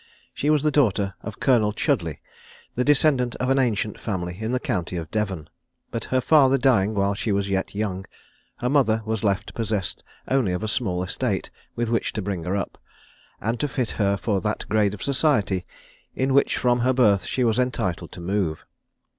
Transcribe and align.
She 0.33 0.49
was 0.49 0.63
the 0.63 0.71
daughter 0.71 1.13
of 1.21 1.39
Colonel 1.39 1.73
Chudleigh, 1.73 2.17
the 2.73 2.83
descendant 2.83 3.35
of 3.35 3.51
an 3.51 3.59
ancient 3.59 3.99
family 3.99 4.35
in 4.41 4.51
the 4.51 4.59
county 4.59 4.97
of 4.97 5.11
Devon; 5.11 5.47
but 5.91 6.05
her 6.05 6.19
father 6.21 6.57
dying 6.57 6.95
while 6.95 7.13
she 7.13 7.31
was 7.31 7.49
yet 7.49 7.75
young, 7.75 8.05
her 8.55 8.67
mother 8.67 9.03
was 9.05 9.23
left 9.23 9.53
possessed 9.53 10.03
only 10.27 10.53
of 10.53 10.63
a 10.63 10.67
small 10.67 11.03
estate 11.03 11.51
with 11.75 11.89
which 11.91 12.13
to 12.13 12.21
bring 12.23 12.45
her 12.45 12.57
up, 12.57 12.79
and 13.39 13.59
to 13.59 13.67
fit 13.67 13.91
her 13.91 14.17
for 14.17 14.41
that 14.41 14.67
grade 14.69 14.95
of 14.95 15.03
society 15.03 15.67
in 16.15 16.33
which 16.33 16.57
from 16.57 16.79
her 16.79 16.93
birth 16.93 17.27
she 17.27 17.43
was 17.43 17.59
entitled 17.59 18.11
to 18.13 18.19
move. 18.21 18.65